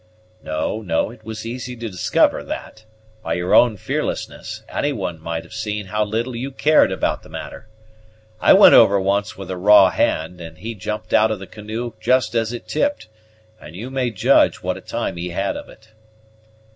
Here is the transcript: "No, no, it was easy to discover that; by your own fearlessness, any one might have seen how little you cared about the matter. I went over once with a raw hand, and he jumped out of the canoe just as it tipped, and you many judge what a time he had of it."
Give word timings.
"No, 0.41 0.81
no, 0.81 1.11
it 1.11 1.23
was 1.23 1.45
easy 1.45 1.75
to 1.75 1.87
discover 1.87 2.43
that; 2.43 2.85
by 3.21 3.33
your 3.35 3.53
own 3.53 3.77
fearlessness, 3.77 4.63
any 4.67 4.91
one 4.91 5.19
might 5.19 5.43
have 5.43 5.53
seen 5.53 5.85
how 5.85 6.03
little 6.03 6.35
you 6.35 6.49
cared 6.49 6.91
about 6.91 7.21
the 7.21 7.29
matter. 7.29 7.67
I 8.39 8.53
went 8.53 8.73
over 8.73 8.99
once 8.99 9.37
with 9.37 9.51
a 9.51 9.57
raw 9.57 9.91
hand, 9.91 10.41
and 10.41 10.57
he 10.57 10.73
jumped 10.73 11.13
out 11.13 11.29
of 11.29 11.37
the 11.37 11.45
canoe 11.45 11.93
just 11.99 12.33
as 12.33 12.51
it 12.51 12.67
tipped, 12.67 13.09
and 13.59 13.75
you 13.75 13.91
many 13.91 14.09
judge 14.09 14.63
what 14.63 14.75
a 14.75 14.81
time 14.81 15.17
he 15.17 15.29
had 15.29 15.55
of 15.55 15.69
it." 15.69 15.89